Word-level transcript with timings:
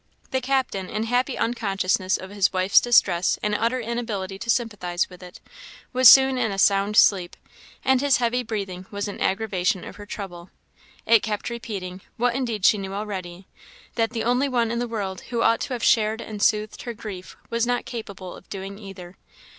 The 0.31 0.41
captain, 0.41 0.89
in 0.89 1.03
happy 1.03 1.37
unconsciousness 1.37 2.17
of 2.17 2.31
his 2.31 2.51
wife's 2.51 2.81
distress, 2.81 3.37
and 3.43 3.53
utter 3.53 3.79
inability 3.79 4.39
to 4.39 4.49
sympathize 4.49 5.07
with 5.11 5.21
it, 5.21 5.39
was 5.93 6.09
soon 6.09 6.39
in 6.39 6.51
a 6.51 6.57
sound 6.57 6.97
sleep, 6.97 7.37
and 7.85 8.01
his 8.01 8.17
heavy 8.17 8.41
breathing 8.41 8.87
was 8.89 9.07
an 9.07 9.19
aggravation 9.21 9.83
of 9.83 9.97
her 9.97 10.07
trouble; 10.07 10.49
it 11.05 11.21
kept 11.21 11.51
repeating, 11.51 12.01
what 12.17 12.33
indeed 12.33 12.65
she 12.65 12.79
knew 12.79 12.95
already, 12.95 13.45
that 13.93 14.09
the 14.09 14.23
only 14.23 14.49
one 14.49 14.71
in 14.71 14.79
the 14.79 14.87
world 14.87 15.21
who 15.29 15.43
ought 15.43 15.59
to 15.59 15.73
have 15.73 15.83
shared 15.83 16.19
and 16.19 16.41
soothed 16.41 16.81
her 16.81 16.95
grief 16.95 17.37
was 17.51 17.67
not 17.67 17.85
capable 17.85 18.35
of 18.35 18.49
doing 18.49 18.79
either. 18.79 19.17